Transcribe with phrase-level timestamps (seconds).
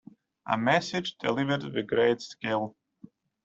[0.47, 2.75] A message delivered with great skill.